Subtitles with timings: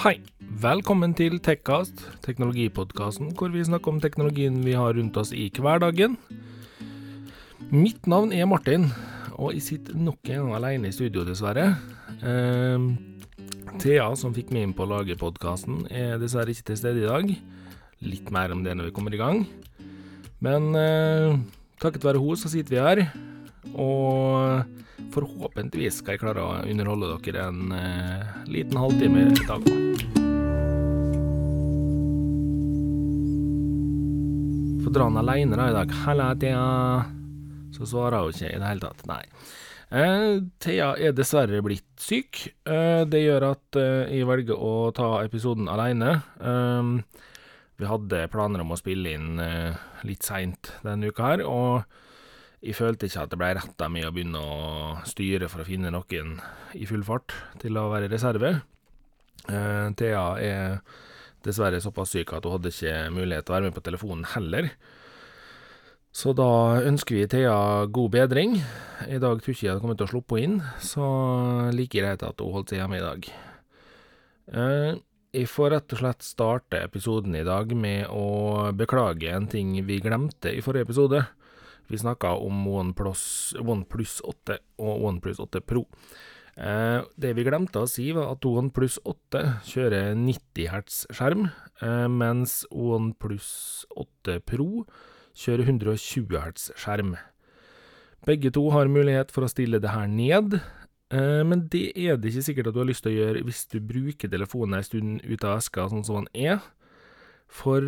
[0.00, 0.14] Hei,
[0.62, 6.14] velkommen til Tekkast, teknologipodkasten hvor vi snakker om teknologien vi har rundt oss i hverdagen.
[7.68, 8.86] Mitt navn er Martin,
[9.36, 11.74] og jeg sitter nok en gang alene i studio, dessverre.
[12.24, 12.88] Eh,
[13.76, 17.10] Thea, som fikk meg inn på å lage podkasten, er dessverre ikke til stede i
[17.10, 17.36] dag.
[18.00, 19.44] Litt mer om det når vi kommer i gang.
[20.40, 21.36] Men eh,
[21.76, 23.04] takket være henne, så sitter vi her.
[23.76, 24.64] Og
[25.14, 29.70] forhåpentligvis skal jeg klare å underholde dere en eh, liten halvtime i dag.
[34.84, 35.96] Får dra den aleine da i dag.
[36.04, 36.66] Halla, Thea.
[37.76, 39.04] Så svarer hun ikke i det hele tatt.
[39.10, 39.22] Nei.
[39.90, 42.44] Eh, Thea er dessverre blitt syk.
[42.62, 46.20] Eh, det gjør at eh, jeg velger å ta episoden aleine.
[46.38, 47.26] Eh,
[47.80, 51.86] vi hadde planer om å spille inn eh, litt seint denne uka her, og
[52.60, 55.68] jeg følte ikke at det ble rett av meg å begynne å styre for å
[55.68, 56.34] finne noen
[56.76, 58.58] i full fart til å være reserve.
[59.48, 60.80] Eh, Thea er
[61.44, 64.68] dessverre såpass syk at hun hadde ikke mulighet til å være med på telefonen heller.
[66.12, 68.58] Så da ønsker vi Thea god bedring.
[69.06, 71.06] I dag tror ikke jeg hadde kommet til å sluppe henne inn, så
[71.72, 73.30] like greit at hun holdt seg hjemme i dag.
[74.50, 79.76] Eh, jeg får rett og slett starte episoden i dag med å beklage en ting
[79.86, 81.22] vi glemte i forrige episode.
[81.90, 85.88] Vi snakka om OnePlus, OnePlus 8 og OnePlus 8 Pro.
[86.54, 91.48] Eh, det vi glemte å si, var at OnePlus 8 kjører 90 Hz skjerm,
[91.82, 94.84] eh, mens OnePlus 8 Pro
[95.34, 97.16] kjører 120 Hz skjerm.
[98.22, 100.60] Begge to har mulighet for å stille det her ned,
[101.10, 103.66] eh, men det er det ikke sikkert at du har lyst til å gjøre hvis
[103.66, 106.62] du bruker telefonen en stund ut av eska, sånn som den er.
[107.50, 107.82] For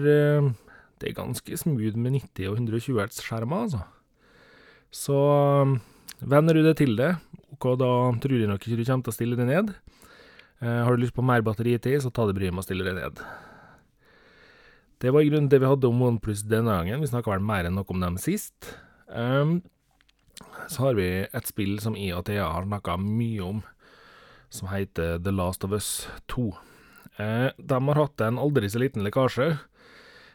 [1.03, 3.83] det er ganske smooth med 90 og 120 Hz-skjermer, altså.
[4.93, 5.19] Så
[6.23, 7.17] venner du det til det,
[7.59, 9.73] og da tror jeg nok ikke du kommer til å stille det ned.
[10.63, 12.95] Eh, har du lyst på mer batteritid, så ta det bryet med å stille det
[12.95, 13.23] ned.
[15.03, 17.03] Det var i grunnen det vi hadde om OnePlus denne gangen.
[17.03, 18.77] Vi snakka vel mer enn nok om dem sist.
[19.11, 19.59] Um,
[20.71, 23.65] så har vi et spill som jeg og Thea har snakka mye om,
[24.53, 26.53] som heter The Last of Us 2.
[27.19, 29.57] Eh, de har hatt en aldri så liten lekkasje.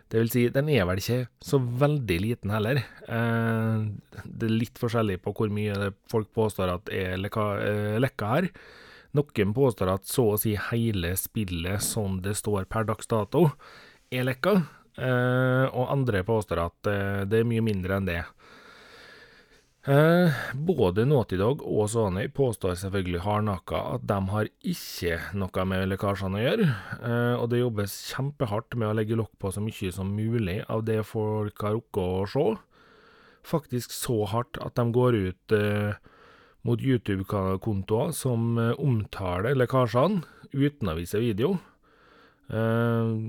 [0.07, 2.79] Det vil si, den er vel ikke så veldig liten heller.
[3.09, 3.91] Uh,
[4.23, 8.51] det er litt forskjellig på hvor mye folk påstår at er lekka, uh, lekka her.
[9.17, 13.47] Noen påstår at så å si hele spillet som det står per dags dato,
[14.11, 14.53] er lekka,
[14.97, 18.21] eh, og andre påstår at eh, det er mye mindre enn det.
[19.87, 25.85] Eh, både Naughty Dog og Sony påstår selvfølgelig hardnakka at de har ikke noe med
[25.93, 26.67] lekkasjene å gjøre,
[26.97, 30.83] eh, og det jobbes kjempehardt med å legge lokk på så mye som mulig av
[30.89, 32.45] det folk har rukket å se.
[33.47, 35.95] Faktisk så hardt at de går ut eh,
[36.67, 41.55] mot YouTube-kontoer som eh, omtaler lekkasjene uten å vise video.
[42.51, 43.23] Uh,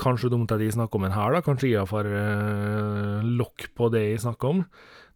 [0.00, 1.40] Kanskje dumt at jeg snakker om en her, da.
[1.44, 4.60] Kanskje jeg får uh, lokk på det jeg snakker om.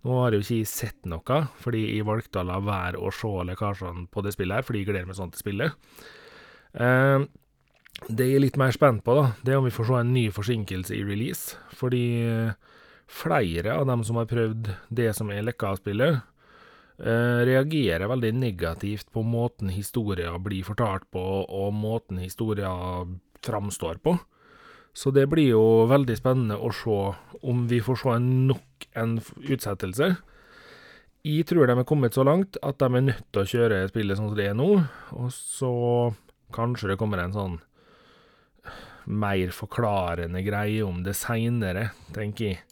[0.04, 3.30] Nå har jeg jo ikke sett noe, fordi jeg valgte å la være å se
[3.48, 5.78] lekkasjene på det spillet her, fordi jeg gleder meg sånn til spillet.
[6.74, 7.24] Eh,
[8.10, 10.12] det jeg er litt mer spent på, da, det er om vi får se en
[10.12, 11.56] ny forsinkelse i release.
[11.78, 12.04] Fordi
[13.08, 16.20] flere av dem som har prøvd det som er lekka av spillet,
[16.98, 22.72] eh, reagerer veldig negativt på måten historia blir fortalt på, og måten historia
[23.44, 24.18] framstår på.
[24.94, 26.98] Så det blir jo veldig spennende å se
[27.44, 30.14] om vi får se nok en utsettelse.
[31.24, 34.18] Jeg tror de er kommet så langt at de er nødt til å kjøre spillet
[34.18, 34.68] sånn som det er nå,
[35.16, 35.72] og så
[36.54, 37.56] kanskje det kommer en sånn
[39.04, 42.62] mer forklarende greie om det seinere, tenker jeg.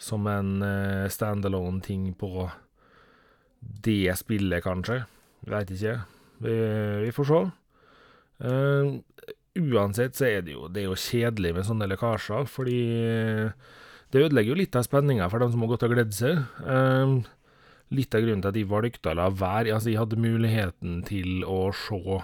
[0.00, 2.46] Som en uh, standalone-ting på
[3.60, 5.02] det spillet, kanskje.
[5.50, 5.98] Veit ikke.
[6.40, 6.54] Vi,
[7.04, 7.40] vi får se.
[9.58, 12.80] Uansett så er det jo, det er jo kjedelig med sånne lekkasjer, fordi
[14.10, 16.38] det ødelegger jo litt av spenninga for dem som har gått og gledd seg.
[16.62, 17.20] Um,
[17.94, 21.42] litt av grunnen til at de valgte å la være Altså, jeg hadde muligheten til
[21.46, 22.20] å se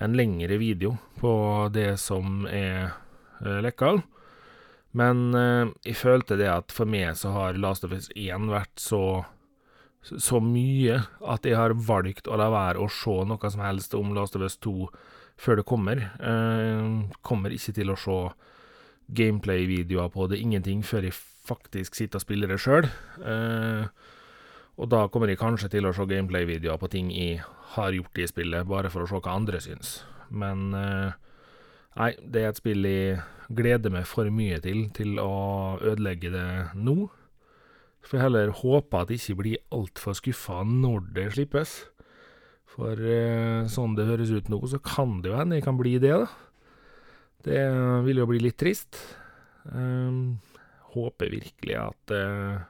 [0.00, 1.32] en lengre video på
[1.72, 2.92] det som er
[3.40, 3.98] uh, lekka.
[4.96, 8.76] Men uh, jeg følte det at for meg så har Last of Us 1 vært
[8.80, 9.22] så
[10.02, 10.96] så mye
[11.30, 14.42] at jeg har valgt å la være å se noe som helst om Last of
[14.42, 14.88] Us 2
[15.42, 16.06] før det kommer.
[16.22, 18.16] Uh, kommer ikke til å se
[19.12, 21.16] gameplay-videoer på det, ingenting, før jeg
[21.46, 22.88] faktisk sitter og spiller det sjøl.
[23.18, 23.90] Uh,
[24.80, 27.42] og da kommer jeg kanskje til å se gameplay-videoer på ting jeg
[27.74, 30.00] har gjort i spillet, bare for å se hva andre syns.
[30.32, 31.12] Men uh,
[31.98, 33.18] nei, det er et spill jeg
[33.52, 36.46] gleder meg for mye til, til å ødelegge det
[36.78, 37.10] nå.
[38.02, 41.74] Får heller håpe at jeg ikke blir altfor skuffa når det slippes.
[42.72, 45.98] For eh, sånn det høres ut nå, så kan det jo hende jeg kan bli
[46.02, 46.30] det, da.
[47.42, 47.62] Det
[48.06, 48.98] vil jo bli litt trist.
[49.66, 50.38] Um,
[50.94, 52.62] håper virkelig at uh,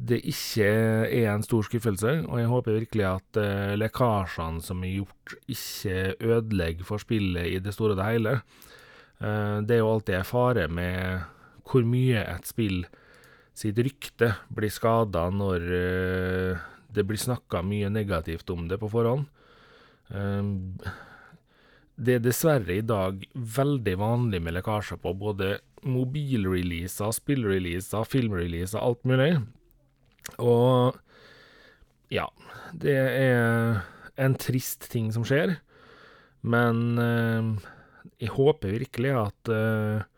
[0.00, 0.68] det ikke
[1.06, 5.96] er en stor skuffelse, og jeg håper virkelig at uh, lekkasjene som er gjort, ikke
[6.30, 8.38] ødelegger for spillet i det store og det hele.
[9.20, 11.26] Uh, det er jo alltid en fare med
[11.70, 12.84] hvor mye et spill
[13.54, 15.66] sitt rykte blir skada når
[16.94, 19.28] det blir snakka mye negativt om det på forhånd.
[20.08, 20.78] Um,
[22.00, 29.04] det er dessverre i dag veldig vanlig med lekkasjer på både mobilreleaser, spillreleaser, filmreleaser, alt
[29.08, 29.34] mulig.
[30.40, 30.96] Og
[32.12, 32.26] ja,
[32.72, 33.82] det er
[34.20, 35.58] en trist ting som skjer,
[36.40, 37.50] men eh,
[38.20, 40.08] jeg håper virkelig at eh,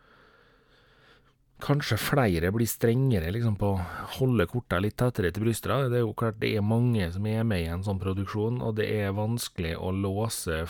[1.62, 3.84] kanskje flere blir strengere liksom, på å
[4.18, 5.90] holde korta litt tettere til brystet.
[5.92, 8.76] Det er jo klart det er mange som er med i en sånn produksjon, og
[8.80, 10.64] det er vanskelig å låse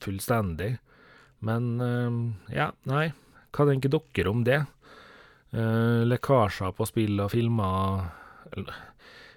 [0.00, 0.76] fullstendig.
[1.46, 2.20] Men eh,
[2.56, 3.10] ja, nei.
[3.50, 4.60] Hva tenker dere om det?
[5.50, 8.04] Uh, lekkasjer på spill og filmer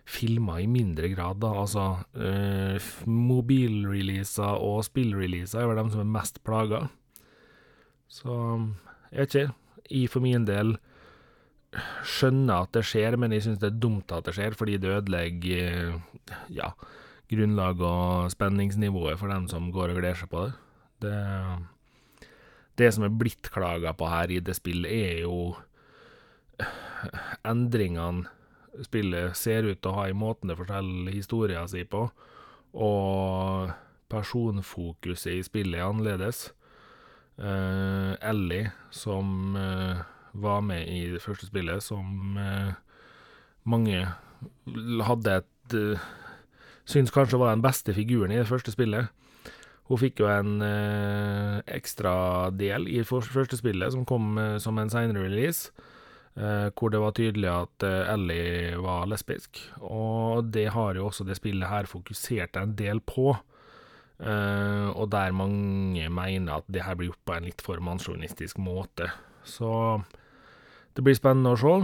[0.03, 1.49] Filmer i mindre grad, da.
[1.63, 1.85] Altså
[2.19, 6.83] uh, mobilreleaser og spillreleaser er vel de som er mest plaga.
[8.11, 8.35] Så
[9.09, 9.62] jeg vet ikke.
[9.89, 10.75] Jeg for min del
[12.06, 14.91] skjønner at det skjer, men jeg syns det er dumt at det skjer, fordi det
[14.94, 15.95] ødelegger
[16.53, 16.69] ja,
[17.31, 20.53] grunnlag og spenningsnivået for dem som går og gleder seg på det.
[21.03, 21.18] Det,
[22.80, 25.56] det som er blitt klaga på her i det spillet, er jo
[27.45, 28.29] endringene
[28.86, 32.07] spillet ser ut til å ha i måten det forteller historien sin på,
[32.74, 33.74] og
[34.09, 36.47] personfokuset i spillet er annerledes.
[37.43, 39.99] Uh, Ellie, som uh,
[40.33, 42.71] var med i det første spillet, som uh,
[43.67, 44.05] mange
[45.03, 45.77] hadde et
[46.89, 49.11] syns kanskje var den beste figuren i det første spillet.
[49.89, 54.91] Hun fikk jo en eh, ekstra del i første spillet, som kom eh, som en
[54.91, 55.73] senere release,
[56.39, 59.59] eh, hvor det var tydelig at eh, Ellie var lesbisk.
[59.83, 63.33] Og det har jo også det spillet her fokusert en del på.
[64.23, 68.61] Eh, og der mange mener at det her blir gjort på en litt for mannssjåvinistisk
[68.63, 69.09] måte.
[69.43, 69.99] Så
[70.95, 71.75] det blir spennende å se.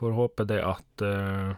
[0.00, 1.52] Får håpe det at eh,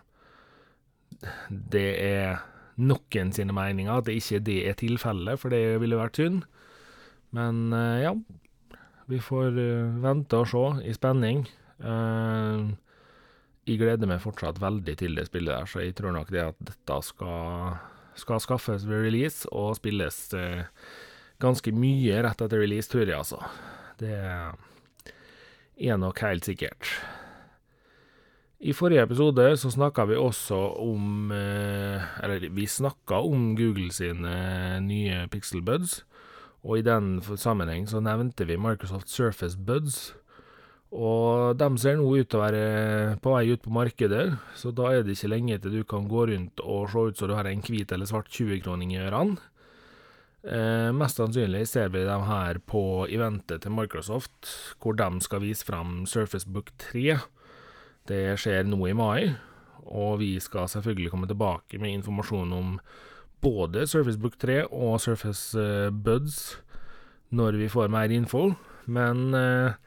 [1.49, 2.43] det er
[2.83, 6.45] noen sine meninger, at det ikke det er tilfellet, for det ville vært synd.
[7.33, 8.13] Men uh, ja,
[9.09, 9.55] vi får
[10.03, 11.45] vente og se i spenning.
[13.63, 16.59] Jeg gleder meg fortsatt veldig til det spillet der, så jeg tror nok det at
[16.65, 17.79] dette skal,
[18.19, 20.29] skal skaffes ved release og spilles
[21.43, 23.41] ganske mye rett etter release, tror jeg, altså.
[24.01, 26.91] Det er nok helt sikkert.
[28.63, 34.79] I forrige episode så snakka vi også om eh, Eller vi snakka om Google sine
[34.85, 36.05] nye Pixel Buds,
[36.63, 40.15] og i den sammenheng så nevnte vi Microsoft Surface Buds.
[40.93, 42.65] Og de ser nå ut til å være
[43.25, 44.27] på vei ut på markedet,
[44.61, 47.31] så da er det ikke lenge til du kan gå rundt og se ut som
[47.31, 49.41] du har en hvit eller svart 20-kroning i ørene.
[50.43, 54.51] Eh, mest sannsynlig ser vi dem her på eventet til Microsoft,
[54.83, 57.17] hvor de skal vise fram Surface Book 3.
[58.11, 59.33] Det skjer nå i mai,
[59.87, 62.77] og vi skal selvfølgelig komme tilbake med informasjon om
[63.43, 66.59] både Surface Book 3 og Surface uh, Buds
[67.31, 68.51] når vi får mer info.
[68.91, 69.79] Men uh,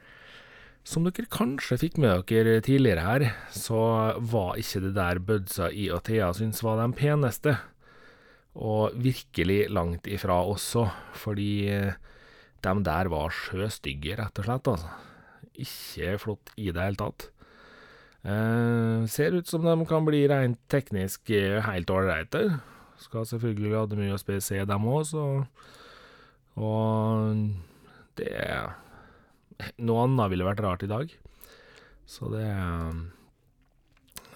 [0.86, 3.80] som dere kanskje fikk med dere tidligere her, så
[4.22, 7.56] var ikke det der Budsa i og Thea syntes var de peneste.
[8.56, 10.86] Og virkelig langt ifra også,
[11.18, 11.96] fordi uh,
[12.62, 14.94] de der var sjøstygge, rett og slett, altså.
[15.56, 17.28] Ikke flott i det hele tatt.
[18.26, 22.42] Eh, ser ut som de kan bli rent teknisk uh, helt ålreite.
[23.02, 25.26] Skal selvfølgelig ha det mye SPC, dem òg, så
[26.56, 27.36] Og
[28.16, 28.32] det
[29.86, 31.12] Noe annet ville vært rart i dag.
[32.06, 32.44] Så det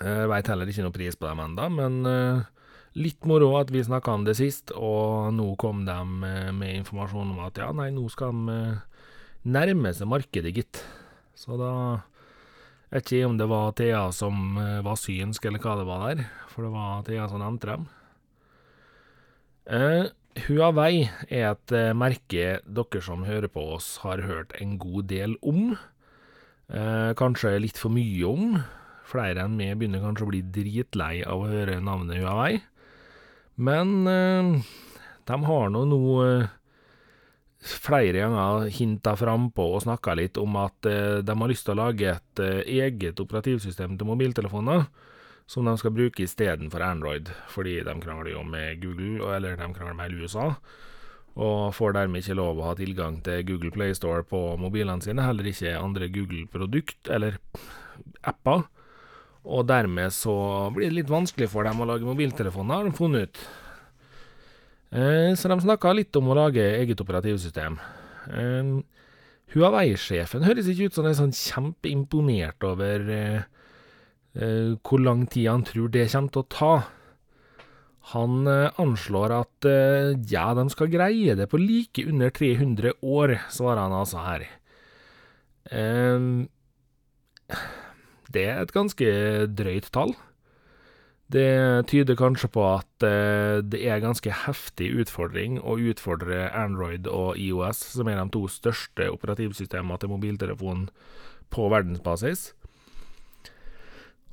[0.00, 2.44] Jeg veit heller ikke noe pris på dem ennå, men uh,
[2.96, 5.98] litt moro at vi snakka om det sist, og nå kom de
[6.56, 8.62] med informasjon om at ja, nei, nå skal de
[9.44, 10.80] nærme seg markedet, gitt.
[11.36, 11.72] Så da
[12.90, 16.00] jeg vet ikke om det var Thea som eh, var synsk, eller hva det var
[16.08, 17.84] der, for det var Thea som nevnte dem.
[19.70, 20.08] Uh,
[20.38, 25.34] Huawei er et uh, merke dere som hører på oss, har hørt en god del
[25.42, 25.74] om.
[26.70, 28.60] Eh, kanskje litt for mye om.
[29.10, 32.60] Flere enn meg begynner kanskje å bli dritlei av å høre navnet Huawei.
[33.58, 34.06] Men
[35.26, 36.00] de har nå nå
[37.60, 41.82] flere ganger hinta frampå og snakka litt om at eh, de har lyst til å
[41.82, 44.86] lage et eh, eget operativsystem til mobiltelefoner,
[45.50, 49.96] som de skal bruke istedenfor Android, fordi de krangler jo med Google, eller de krangler
[49.98, 50.52] med USA,
[51.40, 55.50] og får dermed ikke lov å ha tilgang til Google Playstore på mobilene sine, heller
[55.50, 57.40] ikke andre Google-produkt eller
[58.26, 58.66] apper.
[59.40, 60.34] Og dermed så
[60.74, 63.44] blir det litt vanskelig for dem å lage mobiltelefoner, har de funnet ut.
[64.90, 67.78] Eh, så de snakka litt om å lage eget operativsystem.
[68.30, 68.74] Eh,
[69.54, 73.48] Huawei-sjefen høres ikke ut som er sånn kjempeimponert over eh,
[74.32, 76.74] hvor lang tid han tror det kommer til å ta.
[78.14, 83.36] Han eh, anslår at eh, ja, de skal greie det på like under 300 år,
[83.52, 84.48] svarer han altså her.
[88.34, 89.06] det er et ganske
[89.54, 90.16] drøyt tall.
[91.30, 97.38] Det tyder kanskje på at eh, det er ganske heftig utfordring å utfordre Android og
[97.38, 100.88] IOS, som er de to største operativsystemene til mobiltelefonen
[101.54, 102.50] på verdensbasis.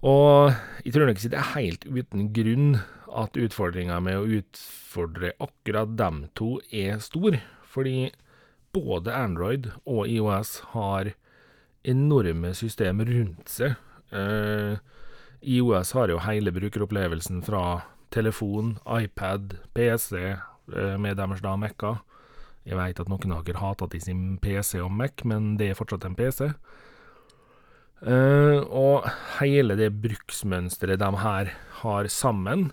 [0.06, 0.54] Og
[0.86, 2.70] jeg tror nok ikke det er helt uten grunn
[3.18, 8.12] at utfordringa med å utfordre akkurat dem to er stor, fordi
[8.75, 11.13] både Android og IOS har
[11.88, 13.77] enorme systemer rundt seg.
[14.12, 14.77] Eh,
[15.42, 17.63] IOS har jo hele brukeropplevelsen fra
[18.13, 22.04] telefon, iPad, PC, eh, med deres da Mac-er.
[22.68, 25.80] Jeg veit at noen av dere hater de sin PC og Mac, men det er
[25.80, 26.51] fortsatt en PC.
[28.06, 29.08] Eh, og
[29.39, 32.72] hele det bruksmønsteret de her har sammen,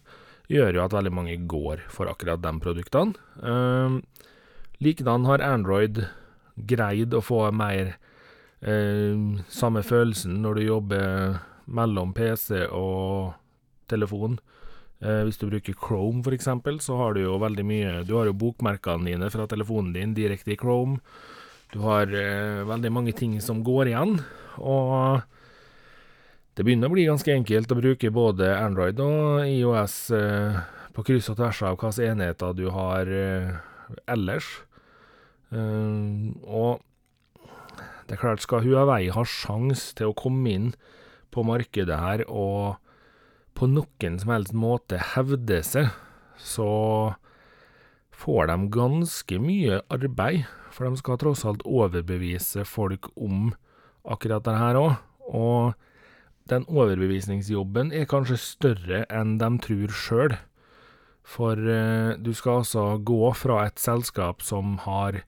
[0.52, 3.16] gjør jo at veldig mange går for akkurat de produktene.
[3.40, 4.00] Uh,
[4.85, 6.02] Likedan har Android
[6.69, 7.95] greid å få mer
[8.61, 13.33] uh, samme følelsen når du jobber mellom PC og
[13.88, 14.37] telefon.
[15.04, 18.37] Eh, hvis du bruker Chrome, eksempel, så har du jo veldig mye Du har jo
[18.37, 21.00] bokmerkene dine fra telefonen din direkte i Chrome.
[21.75, 24.21] Du har eh, veldig mange ting som går igjen,
[24.58, 25.25] og
[26.54, 30.58] det begynner å bli ganske enkelt å bruke både Android og IOS eh,
[30.94, 33.56] på kryss og tvers av hvilke enheter du har eh,
[34.06, 34.46] ellers.
[35.50, 36.84] Eh, og
[38.06, 40.70] det er klart, skal Huawei ha sjans til å komme inn
[41.34, 42.76] på markedet her og
[43.58, 45.90] på noen som helst måte hevde seg,
[46.38, 46.68] så
[48.14, 50.46] får de ganske mye arbeid.
[50.75, 53.52] For de skal tross alt overbevise folk om
[54.04, 54.96] akkurat det her òg.
[55.25, 55.75] Og
[56.50, 60.37] den overbevisningsjobben er kanskje større enn de tror sjøl.
[61.25, 65.23] For eh, du skal altså gå fra et selskap som har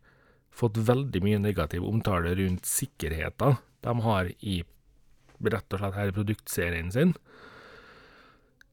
[0.56, 3.56] fått veldig mye negativ omtale rundt sikkerheten
[3.86, 4.62] de har i
[5.46, 7.12] rett og slett hele produktserien sin,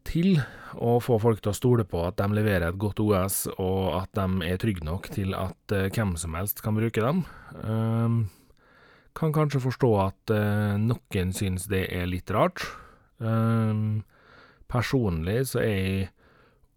[0.08, 0.38] til
[0.74, 4.12] å få folk til å stole på at de leverer et godt OS, og at
[4.18, 7.24] de er trygge nok til at uh, hvem som helst kan bruke dem.
[7.64, 8.18] Um,
[9.18, 12.66] kan kanskje forstå at uh, noen syns det er litt rart.
[13.22, 14.04] Um,
[14.72, 16.12] personlig så er jeg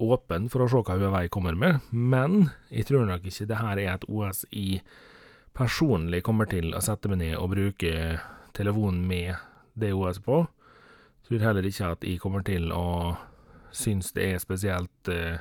[0.02, 3.81] åpen for å se hva Huawei kommer med, men jeg tror nok ikke det her
[3.81, 4.83] er et OS jeg
[5.57, 8.19] personlig kommer til å sette meg ned og bruke
[8.57, 9.40] telefonen med
[9.73, 10.43] det OS på.
[10.45, 13.16] Jeg Tror heller ikke at jeg kommer til å
[13.76, 15.40] synes det er spesielt uh,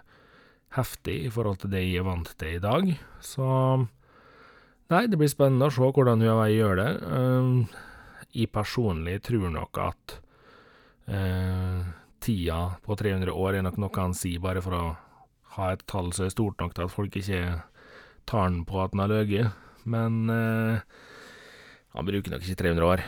[0.76, 2.90] heftig i forhold til det jeg er vant til i dag.
[3.24, 3.46] Så
[4.94, 6.90] nei, det blir spennende å se hvordan Huawei gjør det.
[7.06, 10.18] Uh, jeg personlig tror nok at
[11.12, 11.86] uh,
[12.24, 14.86] tida på 300 år er nok noe han sier bare for å
[15.56, 17.44] ha et tall som er stort nok til at folk ikke
[18.28, 19.64] tar den på at han har løyet.
[19.86, 20.26] Men
[21.96, 23.04] han bruker nok ikke 300 år.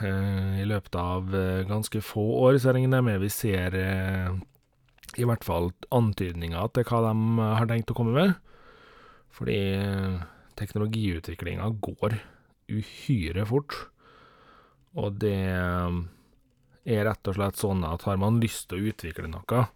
[0.00, 4.30] Eh, I løpet av eh, ganske få år så regner jeg med vi ser eh,
[5.20, 8.32] i hvert fall antydninger til hva de har tenkt å komme med.
[9.34, 9.60] Fordi
[10.60, 12.18] teknologiutviklinga går
[12.70, 13.76] uhyre fort.
[15.00, 19.66] Og det er rett og slett sånn at har man lyst til å utvikle noe,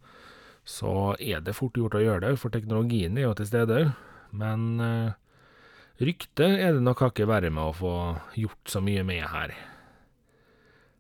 [0.65, 3.83] så er det fort gjort å gjøre det, for teknologien er jo til stede.
[4.35, 4.81] Men
[6.01, 7.95] ryktet er det nok hakket verre med å få
[8.41, 9.55] gjort så mye med her.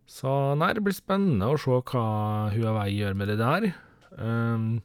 [0.04, 2.04] Så nei, det blir spennende å se hva
[2.52, 3.70] Huawei gjør med det der.
[4.20, 4.82] Um,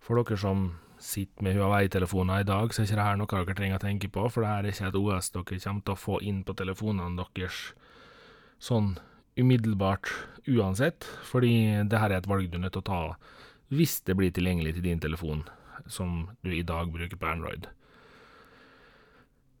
[0.00, 0.68] for dere som
[1.04, 4.08] sitter med Huawei-telefoner i dag, så er ikke det her noe dere trenger å tenke
[4.12, 6.56] på, for det her er ikke et OS dere kommer til å få inn på
[6.56, 7.60] telefonene deres
[8.62, 8.94] sånn
[9.36, 10.10] umiddelbart
[10.48, 13.02] uansett, fordi det her er et valg du er nødt til å ta
[13.74, 15.42] hvis det blir tilgjengelig til din telefon,
[15.90, 17.66] som du i dag bruker på Android.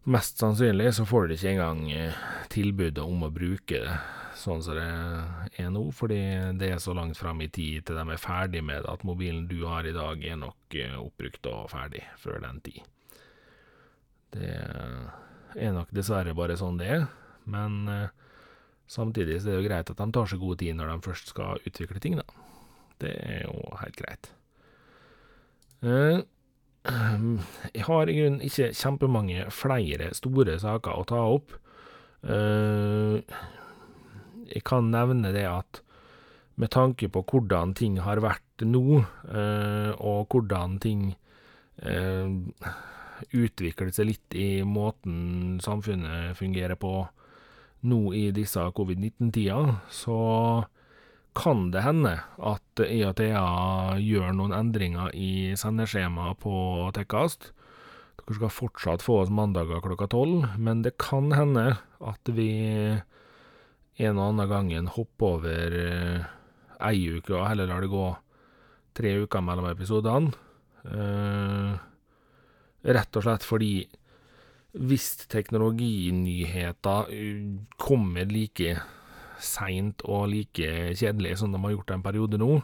[0.04, 2.16] Mest sannsynlig så får du ikke engang eh,
[2.52, 3.94] tilbudet om å bruke det
[4.36, 6.18] sånn som det er nå, fordi
[6.58, 9.46] det er så langt fram i tid til de er ferdig med det, at mobilen
[9.48, 12.82] du har i dag er nok eh, oppbrukt og ferdig før den tid.
[14.34, 14.50] Det
[15.54, 17.08] er nok dessverre bare sånn det er,
[17.48, 18.12] men eh,
[18.86, 21.30] Samtidig så er det jo greit at de tar seg god tid når de først
[21.32, 22.26] skal utvikle ting, da.
[23.00, 24.28] Det er jo helt greit.
[26.84, 27.20] Eh,
[27.72, 31.56] jeg har i grunnen ikke kjempemange flere store saker å ta opp.
[32.24, 33.20] Eh,
[34.52, 35.80] jeg kan nevne det at
[36.60, 41.14] med tanke på hvordan ting har vært nå, eh, og hvordan ting
[43.34, 46.92] utvikler seg litt i måten samfunnet fungerer på
[47.90, 50.18] nå i disse covid-19-tida, så
[51.34, 56.54] kan det hende at IATA gjør noen endringer i sendeskjemaet på
[56.94, 57.50] Tekkast.
[58.20, 62.50] Dere skal fortsatt få oss mandager klokka tolv, men det kan hende at vi
[63.94, 66.30] en og annen gangen hopper over eh,
[66.84, 68.06] ei uke og heller lar det gå
[68.94, 70.34] tre uker mellom episodene.
[70.84, 71.72] Uh,
[72.84, 73.88] rett og slett fordi
[74.74, 77.08] hvis teknologinyheter
[77.80, 78.74] kommer like
[79.42, 82.58] seint og like kjedelig som de har gjort en periode nå,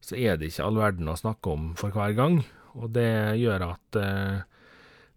[0.00, 2.40] så er det ikke all verden å snakke om for hver gang.
[2.78, 4.44] Og det gjør at eh,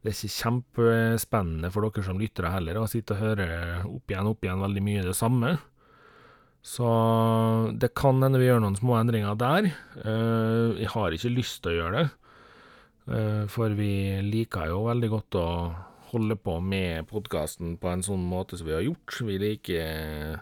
[0.04, 3.48] det er ikke kjempespennende for dere som lyttere heller å sitte og høre
[3.88, 5.54] opp igjen opp igjen veldig mye det samme.
[6.64, 6.90] Så
[7.76, 9.70] det kan hende vi gjør noen små endringer der.
[10.04, 12.06] Eh, jeg har ikke lyst til å gjøre det,
[13.16, 15.48] eh, for vi liker jo veldig godt å
[16.14, 19.20] holde på med podkasten på en sånn måte som vi har gjort.
[19.28, 20.40] Vi liker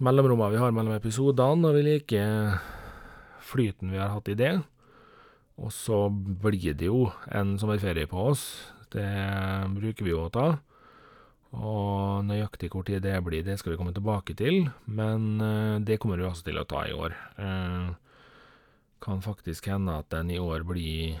[0.00, 2.58] mellomrommene vi har mellom episodene, og vi liker
[3.50, 4.54] flyten vi har hatt i det.
[5.60, 8.44] Og så blir det jo en sommerferie på oss.
[8.90, 9.06] Det
[9.76, 10.48] bruker vi jo å ta.
[11.50, 15.98] Og nøyaktig hvor tid det blir, det skal vi komme tilbake til, men uh, det
[15.98, 17.16] kommer vi også til å ta i år.
[17.36, 17.90] Uh,
[19.02, 21.18] kan faktisk hende at den i år blir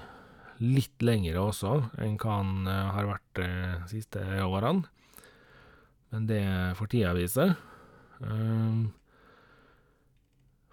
[0.60, 1.72] litt lengre også
[2.04, 4.86] enn hva den uh, har vært de siste årene.
[6.14, 6.44] Men det
[6.78, 7.50] får tida vise.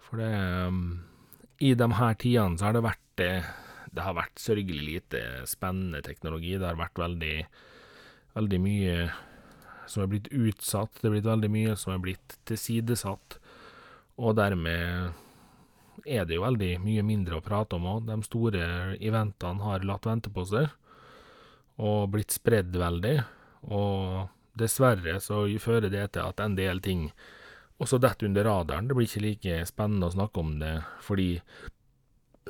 [0.08, 0.32] For det
[0.68, 0.82] um,
[1.64, 6.54] I de her tidene så har det vært det har vært sørgelig lite spennende teknologi.
[6.58, 7.36] Det har vært veldig,
[8.36, 8.96] veldig mye
[9.88, 11.00] som er blitt utsatt.
[11.00, 13.38] Det er blitt veldig mye som er blitt tilsidesatt.
[14.18, 15.16] Og dermed
[16.06, 18.06] er det jo veldig mye mindre å prate om òg.
[18.08, 18.64] De store
[18.98, 20.68] eventene har latt vente på seg,
[21.78, 23.16] og blitt spredd veldig.
[23.74, 24.28] Og
[24.58, 27.08] dessverre så fører det til at en del ting
[27.78, 28.88] også detter under radaren.
[28.88, 31.30] Det blir ikke like spennende å snakke om det fordi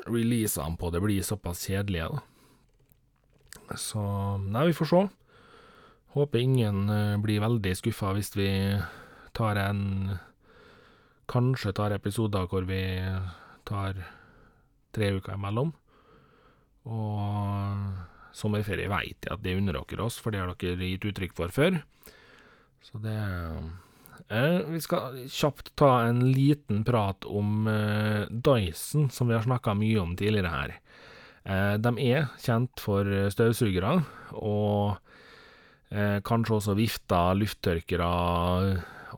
[0.09, 3.77] releasene på det blir såpass kjedelige, da.
[3.77, 4.01] Så
[4.41, 5.03] Nei, vi får se.
[6.15, 8.49] Håper ingen uh, blir veldig skuffa hvis vi
[9.37, 9.83] tar en
[11.29, 12.81] Kanskje tar episoder hvor vi
[13.69, 13.99] tar
[14.97, 15.75] tre uker imellom.
[16.89, 17.83] Og
[18.39, 21.55] sommerferie veit jeg at det unner dere oss, for det har dere gitt uttrykk for
[21.55, 21.83] før.
[22.87, 23.19] Så det
[24.29, 29.73] Eh, vi skal kjapt ta en liten prat om eh, Dyson, som vi har snakka
[29.79, 30.75] mye om tidligere her.
[31.49, 33.95] Eh, de er kjent for støvsugere,
[34.37, 34.99] og
[35.89, 38.11] eh, kanskje også vifter, lufttørkere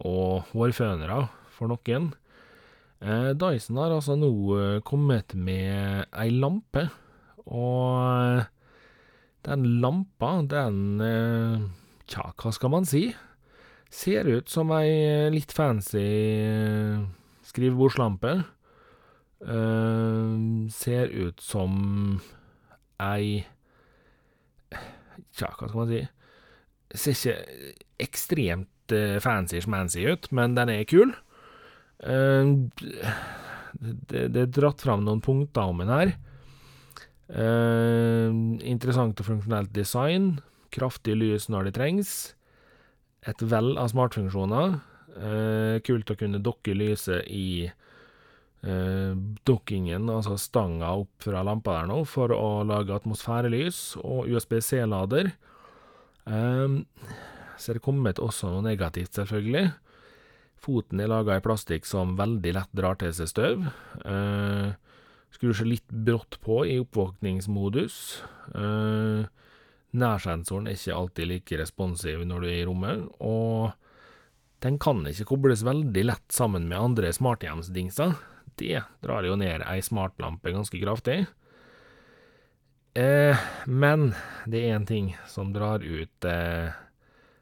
[0.06, 1.24] og hårfønere
[1.56, 2.12] for noen.
[3.02, 6.86] Eh, Dyson har altså nå eh, kommet med ei lampe,
[7.50, 8.46] og
[9.46, 11.00] den lampa, den
[12.10, 13.04] Tja, hva skal man si?
[13.90, 17.02] Ser ut som ei eh, litt fancy eh,
[17.46, 18.32] skrivebordslampe.
[19.40, 21.72] Ser ut som
[23.00, 23.40] ei
[24.70, 26.02] Tja, hva skal man si?
[26.90, 27.36] Ser ikke
[28.02, 31.12] ekstremt fancy-schmancy ut, men den er kul.
[33.78, 36.10] Det, er dratt fram noen punkter om den her.
[37.30, 40.40] Interessant og funksjonelt design.
[40.74, 42.12] Kraftig lys når det trengs
[43.28, 44.78] et vell av smartfunksjoner.
[45.20, 49.12] Eh, kult å kunne dokke lyset i eh,
[49.48, 55.32] dokkingen, altså stanga opp fra lampa der nå, for å lage atmosfærelys og USBC-lader.
[56.24, 56.84] Um,
[57.58, 59.70] så er det kommet også noe negativt, selvfølgelig.
[60.60, 63.66] Foten er laga i plastikk som veldig lett drar til seg støv.
[64.04, 64.70] Eh,
[65.34, 67.98] skrur seg litt brått på i oppvåkningsmodus.
[68.54, 69.28] Eh,
[69.90, 73.72] Nærsensoren er ikke alltid like responsiv når du er i rommet, og
[74.62, 78.14] den kan ikke kobles veldig lett sammen med andre smarthjemsdingser.
[78.60, 81.24] Det drar jo ned ei smartlampe ganske kraftig.
[82.94, 84.12] Eh, men
[84.50, 86.72] det er en ting som drar ut eh,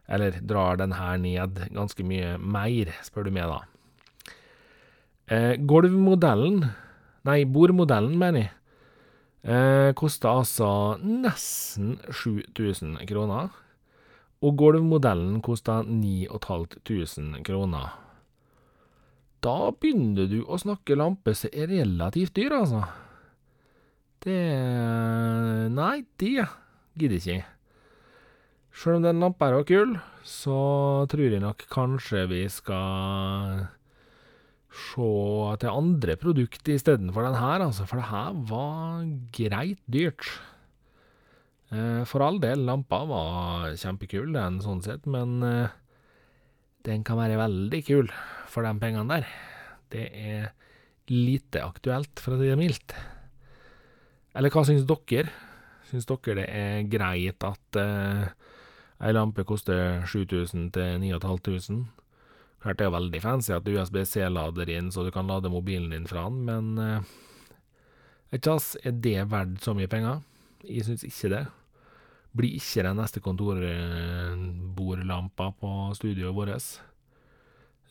[0.05, 4.35] Eller drar den her ned ganske mye mer, spør du meg, da.
[5.29, 6.70] Eh, gulvmodellen
[7.26, 8.52] Nei, bordmodellen, mener jeg
[9.48, 13.52] Eh, Kosta altså nesten 7000 kroner.
[14.42, 17.94] Og gulvmodellen kosta 9500 kroner.
[19.42, 22.85] Da begynner du å snakke lampe som er relativt dyr, altså.
[24.22, 24.38] Det
[25.74, 26.46] Nei, det
[26.98, 27.46] gidder ikke jeg.
[28.74, 30.59] Sjøl om den lampa her var kul, så
[31.11, 33.66] tror jeg nok kanskje vi skal
[34.68, 40.28] sjå til andre produkter istedenfor den her, altså, for det her var greit dyrt.
[41.68, 45.40] For all del, lampa var kjempekul, den sånn sett, men
[46.87, 48.09] den kan være veldig kul
[48.48, 49.28] for de pengene der.
[49.92, 50.50] Det er
[51.12, 52.94] lite aktuelt, for å si det mildt.
[54.37, 55.33] Eller hva syns dere?
[55.88, 57.81] Syns dere det er greit at
[58.98, 61.87] ei lampe koster 7000 til 9500?
[62.62, 66.09] Klart det er veldig fancy at er USB-C-lader inn, så du kan lade mobilen din
[66.11, 66.64] fra den, men
[68.33, 70.16] vet ikke, ass, er det verdt så mye penger?
[70.66, 71.44] Jeg syns ikke det.
[72.38, 76.66] Blir ikke den neste kontorbordlampa på studioet vårt.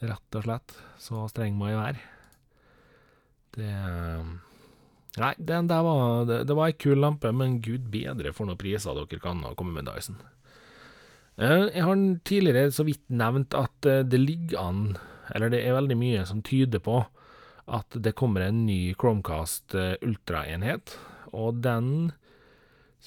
[0.04, 0.70] Rett og slett.
[1.02, 2.02] Så streng må jeg være.
[3.58, 3.74] Det
[5.18, 8.62] Nei, den der var det det var ei kul lampe, men gud bedre for noen
[8.62, 10.14] priser dere kan ha kommet med Dyson.
[11.38, 14.80] Jeg har tidligere så vidt nevnt at det ligger an,
[15.36, 17.04] eller det er veldig mye som tyder på,
[17.68, 20.96] at det kommer en ny Chromecast Ultra-enhet,
[21.36, 22.16] og den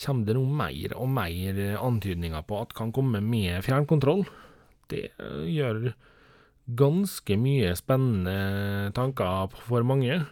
[0.05, 4.23] kommer det nå mer og mer antydninger på at kan komme med fjernkontroll.
[4.91, 5.09] Det
[5.51, 5.91] gjør
[6.79, 10.23] ganske mye spennende tanker for mange.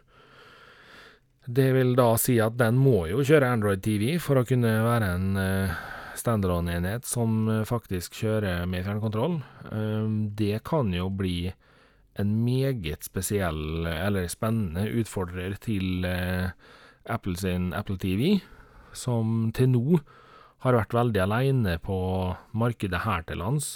[1.49, 5.15] Det vil da si at den må jo kjøre Android TV for å kunne være
[5.17, 5.29] en
[6.19, 9.41] standalone-enhet som faktisk kjører med fjernkontroll.
[10.39, 11.51] Det kan jo bli
[12.19, 16.07] en meget spesiell, eller spennende, utfordrer til
[17.09, 18.41] Apple sin Apple TV,
[18.93, 20.01] som til nå
[20.65, 21.99] har vært veldig aleine på
[22.59, 23.67] markedet her til lands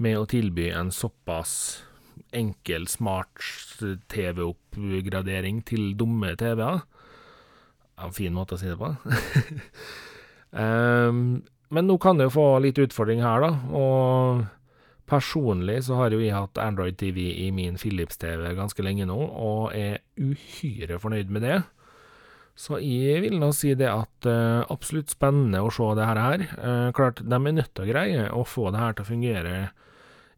[0.00, 1.52] med å tilby en såpass
[2.36, 6.80] enkel smart-TV-oppgradering til dumme TV-er.
[8.00, 8.88] En fin måte å si det på.
[11.70, 14.46] Men nå kan det jo få litt utfordring her, da, og
[15.10, 19.74] personlig så har jo jeg hatt Android TV i min Philips-TV ganske lenge nå, og
[19.74, 21.60] er uhyre fornøyd med det.
[22.58, 24.26] Så jeg vil nå si det at
[24.70, 26.44] absolutt spennende å se det her her.
[26.96, 29.54] Klart, de er nødt til å greie å få det her til å fungere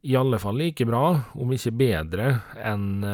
[0.03, 1.07] i alle fall like bra,
[1.39, 2.29] om ikke bedre,
[2.61, 3.05] enn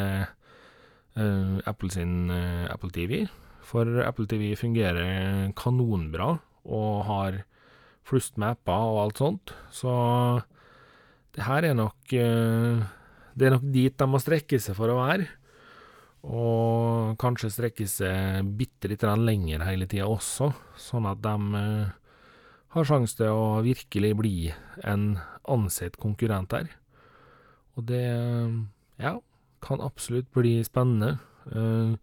[1.69, 2.31] Apple sin
[2.69, 3.23] Apple TV.
[3.67, 6.35] For Apple TV fungerer kanonbra,
[6.69, 7.43] og har
[8.09, 9.92] flust med og alt sånt, så
[11.37, 15.29] det her er nok Det er nok dit de må strekke seg for å være.
[16.27, 21.37] Og kanskje strekke seg bitte litt lenger hele tida også, sånn at de
[22.75, 24.35] har sjanse til å virkelig bli
[24.83, 25.12] en
[25.49, 26.66] ansett konkurrent her.
[27.79, 28.05] Og det,
[28.99, 29.14] ja,
[29.64, 31.18] kan absolutt bli spennende.
[31.53, 31.99] Jeg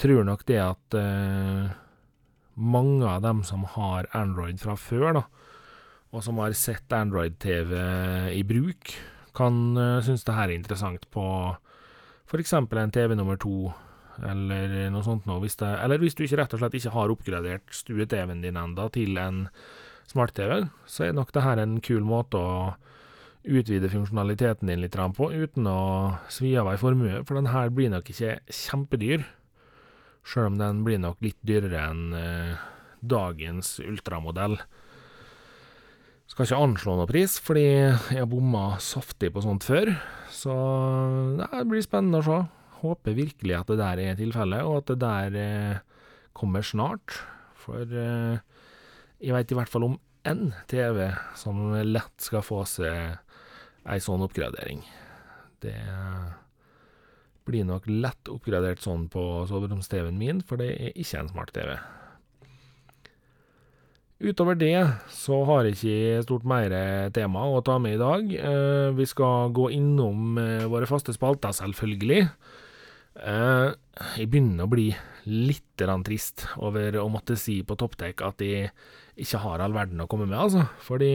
[0.00, 0.94] Tror nok det at
[2.54, 5.24] mange av dem som har Android fra før, da,
[6.10, 7.74] og som har sett Android-TV
[8.34, 8.94] i bruk,
[9.36, 11.22] kan synes det her er interessant på
[12.40, 13.70] eksempel en TV nummer to,
[14.26, 17.12] eller noe sånt noe, hvis det eller hvis du ikke rett og slett ikke har
[17.14, 19.46] oppgradert stue-TV-en din enda til en
[20.10, 22.54] smart-TV, så er nok det her en kul måte å
[23.40, 25.80] utvide funksjonaliteten din litt på, uten å
[26.28, 29.24] svi av ei formue, for den her blir nok ikke kjempedyr.
[30.26, 32.14] Sjøl om den blir nok litt dyrere enn
[33.00, 34.58] dagens ultramodell.
[36.30, 39.90] Skal ikke anslå noe pris, fordi jeg har bomma saftig på sånt før,
[40.30, 40.54] så
[41.40, 42.38] det blir spennende å se.
[42.80, 45.80] Håper virkelig at det der er tilfellet, og at det der
[46.36, 47.18] kommer snart.
[47.60, 53.18] For jeg veit i hvert fall om én TV som lett skal få seg
[53.88, 54.84] ei sånn oppgradering.
[55.64, 55.74] Det
[57.50, 61.74] blir nok lett oppgradert sånn på soveroms-TV-en min, for det er ikke en smart-TV.
[64.20, 64.76] Utover det
[65.16, 66.74] så har jeg ikke stort mer
[67.16, 68.34] tema å ta med i dag.
[68.98, 70.36] Vi skal gå innom
[70.68, 72.26] våre faste spalter, selvfølgelig.
[73.16, 74.90] Jeg begynner å bli
[75.24, 78.68] litt trist over å måtte si på Topptek at jeg
[79.20, 80.68] ikke har all verden å komme med, altså.
[80.84, 81.14] Fordi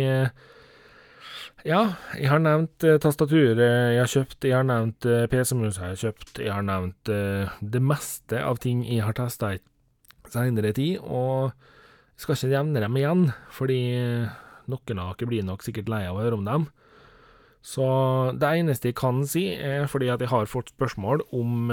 [1.65, 1.81] ja,
[2.15, 6.53] jeg har nevnt tastaturet jeg har kjøpt, jeg har nevnt PC-musa jeg har kjøpt, jeg
[6.53, 7.13] har nevnt
[7.75, 9.61] det meste av ting jeg har testa i
[10.31, 11.53] seinere tid, og
[12.19, 13.81] skal ikke nevne dem igjen, fordi
[14.71, 16.65] noen av dere blir nok sikkert lei av å høre om dem.
[17.65, 17.85] Så
[18.37, 21.71] det eneste jeg kan si, er fordi at jeg har fått spørsmål om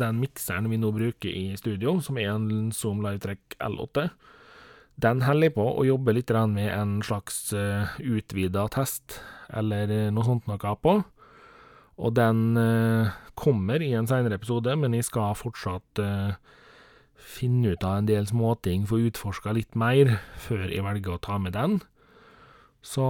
[0.00, 4.08] den mikseren vi nå bruker i studio, som er en Zoom Livetrack L8.
[5.00, 10.24] Den holder jeg på å jobbe litt med en slags uh, utvida test, eller noe
[10.24, 10.98] sånt noe på.
[11.98, 16.02] Og den uh, kommer i en seinere episode, men jeg skal fortsatt
[17.24, 21.38] finne ut av en del småting, få utforska litt mer, før jeg velger å ta
[21.42, 21.80] med den.
[22.84, 23.04] Så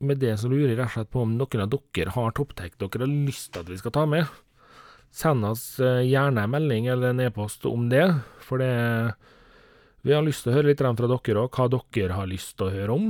[0.00, 2.78] med det så lurer jeg rett og slett på om noen av dere har topptek
[2.80, 4.28] dere har lyst til at vi skal ta med.
[5.16, 8.04] Send oss eh, gjerne en melding eller en e-post om det,
[8.44, 8.72] for det
[10.06, 12.68] Vi har lyst til å høre litt fra dere òg, hva dere har lyst til
[12.68, 13.06] å høre om.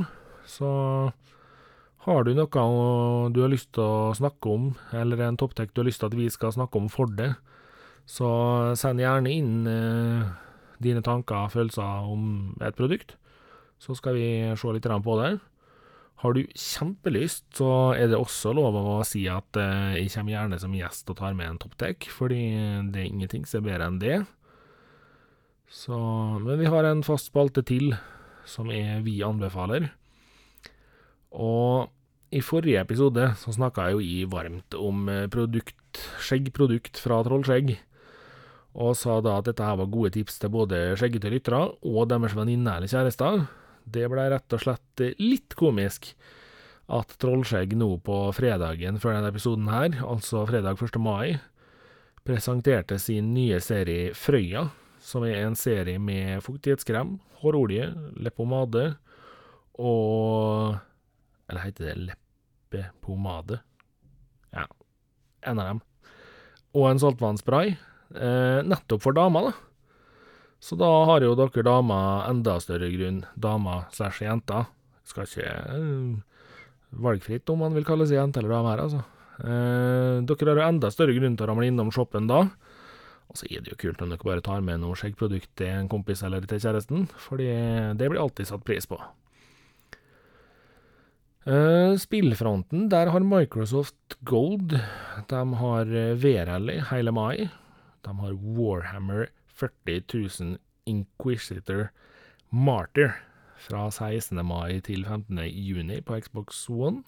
[0.48, 0.68] Så
[2.06, 2.68] har du noe
[3.34, 6.16] du har lyst til å snakke om, eller en topptek du har lyst til at
[6.16, 7.34] vi skal snakke om for deg,
[8.08, 8.30] så
[8.80, 10.24] send gjerne inn eh,
[10.80, 13.18] dine tanker og følelser om et produkt.
[13.76, 15.34] Så skal vi se litt på det.
[16.24, 20.62] Har du kjempelyst, så er det også lov å si at eh, jeg kommer gjerne
[20.64, 22.40] som gjest og tar med en topptek, fordi
[22.88, 24.22] det er ingenting som er bedre enn det.
[25.68, 25.96] Så
[26.42, 27.94] Men vi har en fast spalte til,
[28.46, 29.90] som er Vi anbefaler.
[31.32, 31.90] Og
[32.34, 37.76] i forrige episode så snakka jeg jo i varmt om eh, produkt, skjeggprodukt fra Trollskjegg,
[38.76, 42.34] og sa da at dette her var gode tips til både skjeggete lyttere og deres
[42.36, 43.46] venninner eller kjærester.
[43.86, 46.10] Det ble rett og slett litt komisk
[46.92, 50.98] at Trollskjegg nå på fredagen før denne episoden her, altså fredag 1.
[51.02, 51.38] mai,
[52.26, 54.66] presenterte sin nye serie Frøya,
[55.06, 58.96] som er en serie med fuktighetskrem, hårolje, leppepomade
[59.78, 60.78] og
[61.46, 63.60] Eller heter det leppepomade?
[64.50, 64.64] Ja,
[65.46, 65.80] en av dem.
[66.74, 67.76] Og en saltvannspray.
[68.14, 69.52] eh, nettopp for damer, da.
[70.58, 74.66] Så da har jo dere damer enda større grunn, damer slash jenter.
[75.06, 76.16] Skal ikke eh,
[76.90, 79.04] valgfritt om man vil kalle seg jente eller dame her, altså.
[79.38, 82.46] Eh, dere har jo enda større grunn til å ramle innom shoppen da.
[83.36, 85.90] Og så er det jo kult om dere bare tar med noe skjeggprodukt til en
[85.92, 87.50] kompis eller til kjæresten, fordi
[88.00, 88.96] det blir alltid satt pris på.
[91.44, 94.72] Uh, spillfronten, der har Microsoft Gold
[95.28, 97.50] De har V-rally hele mai.
[98.08, 99.28] De har Warhammer
[99.60, 100.00] 40
[100.40, 100.56] 000
[100.88, 101.90] Inquisitor
[102.50, 103.12] Martyr
[103.68, 104.40] fra 16.
[104.48, 105.44] mai til 15.
[105.52, 107.04] juni på Xbox One.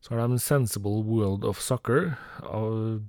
[0.00, 2.14] Så har de Sensible World of Soccer,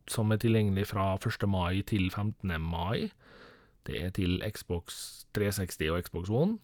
[0.08, 1.49] som er tilgjengelig fra 1.
[1.49, 2.62] mai til 15.
[2.62, 3.12] mai.
[3.88, 6.58] Det er til Xbox 360 og Xbox One.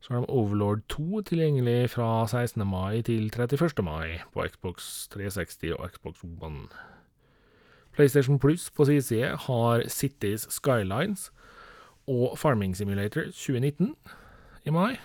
[0.00, 2.66] Så har de Overlord 2 tilgjengelig fra 16.
[2.66, 3.82] mai til 31.
[3.84, 6.68] mai på Xbox 360 og Xbox One.
[7.92, 11.32] PlayStation Plus på sin side har Cities Skylines
[12.06, 13.94] og Farming Simulator 2019
[14.64, 14.96] i mai.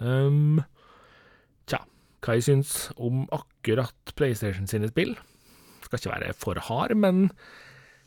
[0.00, 0.60] Um,
[2.22, 5.16] hva jeg syns om akkurat PlayStation sine spill?
[5.82, 7.28] Skal ikke være for hard, men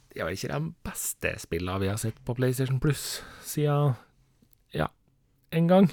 [0.10, 3.97] det er vel ikke de beste spillene vi har sett på PlayStation Plus siden
[4.73, 4.88] ja,
[5.51, 5.89] en gang.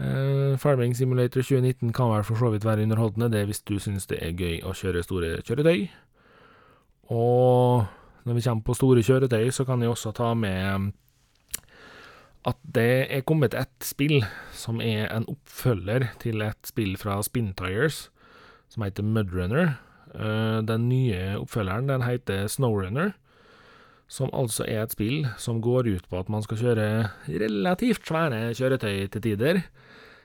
[0.00, 3.78] Uh, Farming Simulator 2019 kan vel for så vidt være underholdende, det er hvis du
[3.78, 5.88] syns det er gøy å kjøre store kjøretøy.
[7.12, 7.84] Og
[8.24, 10.92] når vi kommer på store kjøretøy, så kan jeg også ta med
[12.48, 14.24] at det er kommet et spill
[14.56, 18.08] som er en oppfølger til et spill fra Spintires,
[18.72, 19.76] som heter Mudrunner.
[20.12, 23.14] Eh, den nye oppfølgeren den heter Snowrunner,
[24.10, 26.88] som altså er et spill som går ut på at man skal kjøre
[27.30, 29.62] relativt svære kjøretøy til tider,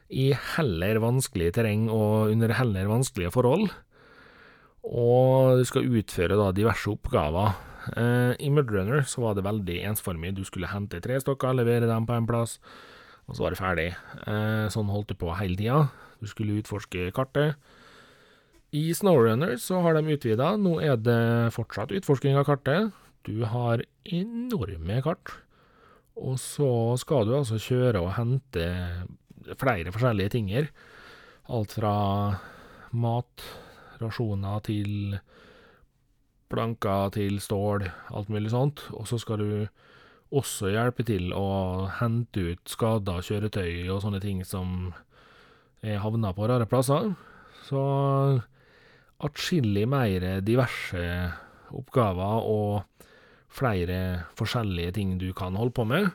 [0.07, 3.67] i heller vanskelig terreng og under heller vanskelige forhold.
[4.87, 7.57] Og du skal utføre da diverse oppgaver.
[7.95, 10.35] Eh, I Mudrunner så var det veldig ensformig.
[10.35, 12.57] Du skulle hente tre stokker, levere dem på en plass,
[13.27, 13.89] og så var det ferdig.
[14.27, 15.87] Eh, sånn holdt det på hele tida.
[16.19, 17.55] Du skulle utforske kartet.
[18.75, 20.55] I Snowrunner så har de utvida.
[20.59, 22.91] Nå er det fortsatt utforsking av kartet.
[23.27, 25.31] Du har enorme kart.
[26.17, 28.65] Og så skal du altså kjøre og hente
[29.59, 30.69] flere forskjellige tinger.
[31.47, 31.95] Alt fra
[32.97, 33.45] mat
[34.01, 35.19] rasjoner til
[36.51, 38.85] planker, til stål, alt mulig sånt.
[38.95, 39.51] Og så skal du
[40.35, 44.91] også hjelpe til å hente ut skada kjøretøy og sånne ting som
[45.85, 47.13] er havna på rare plasser.
[47.67, 47.81] Så
[49.23, 51.03] atskillig mer diverse
[51.75, 53.07] oppgaver og
[53.57, 56.09] flere forskjellige ting du kan holde på med.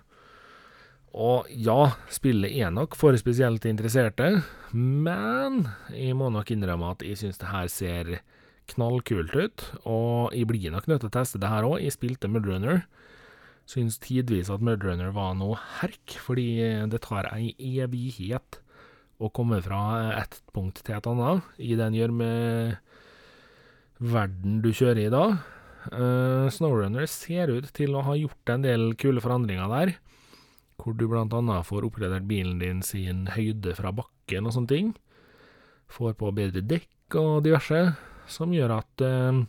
[1.13, 4.39] Og ja, spillet er nok for spesielt interesserte,
[4.73, 8.15] men jeg må nok innrømme at jeg syns det her ser
[8.75, 11.79] knallkult ut, og jeg blir nok nødt til å teste det her òg.
[11.83, 12.85] Jeg spilte Mudrunner.
[13.69, 16.59] Syns tidvis at Mudrunner var noe herk, fordi
[16.91, 18.59] det tar ei evighet
[19.23, 19.83] å komme fra
[20.19, 21.95] et punkt til et annet i den
[24.03, 25.27] verden du kjører i da.
[25.91, 29.97] Uh, Snowrunner ser ut til å ha gjort en del kule forandringer der
[30.83, 34.89] hvor du annet får oppgradert bilen din sin høyde fra bakken og sånne ting.
[35.93, 37.93] Får på bedre dekk og diverse,
[38.33, 39.43] som gjør at eh,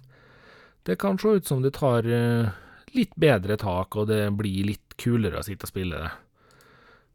[0.88, 2.52] det kan se ut som det tar eh,
[2.93, 6.12] litt bedre tak, og det blir litt kulere å sitte og spille det.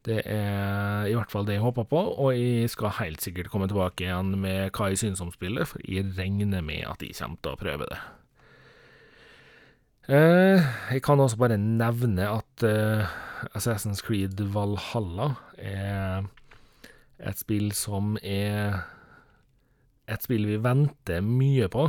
[0.09, 3.69] Det er i hvert fall det jeg håper på, og jeg skal helt sikkert komme
[3.69, 7.43] tilbake igjen med hva jeg syns om spillet, for jeg regner med at jeg kommer
[7.45, 8.01] til å prøve det.
[10.09, 12.65] Eh, jeg kan også bare nevne at
[13.53, 16.25] Assassin's Creed Valhalla er
[17.19, 18.79] et spill som er
[20.09, 21.89] et spill vi venter mye på.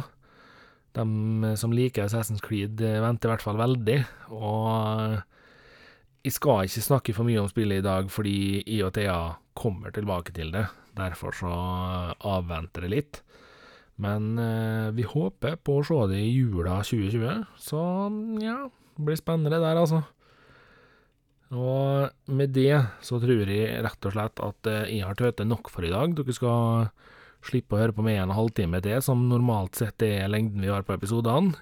[0.97, 3.99] De som liker Assassin's Creed, venter i hvert fall veldig,
[4.35, 5.19] og
[6.25, 9.19] jeg skal ikke snakke for mye om spillet i dag, fordi IOTA
[9.59, 10.65] kommer tilbake til det.
[10.97, 11.51] Derfor så
[12.27, 13.21] avventer det litt.
[13.99, 17.81] Men eh, vi håper på å se det i jula 2020, så
[18.43, 18.61] ja,
[18.95, 20.03] det blir spennende der, altså.
[21.49, 25.71] Og med det så tror jeg rett og slett at eh, jeg har tøtet nok
[25.73, 26.13] for i dag.
[26.15, 26.91] Dere skal
[27.45, 30.85] slippe å høre på meg en halvtime til, som normalt sett er lengden vi har
[30.87, 31.55] på episodene.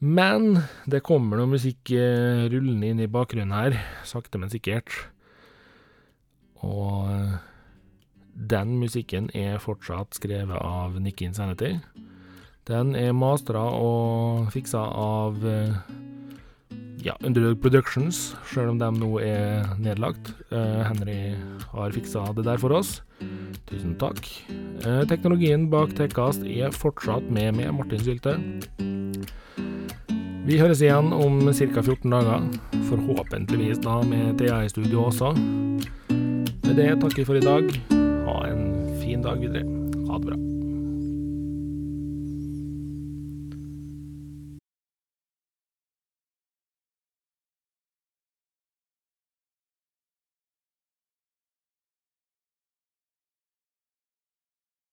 [0.00, 3.76] Men det kommer noe musikk eh, rullende inn i bakgrunnen her,
[4.08, 4.94] sakte, men sikkert.
[6.64, 7.08] Og
[8.32, 11.74] den musikken er fortsatt skrevet av Nick Insanity.
[12.68, 15.76] Den er mastra og fiksa av eh,
[17.04, 20.32] ja, Underdog Productions, sjøl om de nå er nedlagt.
[20.52, 21.34] Uh, Henry
[21.72, 22.98] har fiksa det der for oss.
[23.70, 24.20] Tusen takk.
[24.84, 28.36] Uh, teknologien bak Tekkast er fortsatt med med Martin Sylte.
[30.48, 31.82] Vi høres igjen om ca.
[31.82, 32.46] 14 dager.
[32.90, 35.34] Forhåpentligvis da med Thea i studio også.
[36.10, 37.74] Med det takker jeg for i dag.
[38.26, 38.64] Ha en
[39.02, 39.68] fin dag videre.